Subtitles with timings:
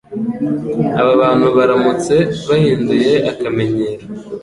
[0.99, 2.15] Aba bantu baramutse
[2.47, 4.05] bahinduye akamenyero,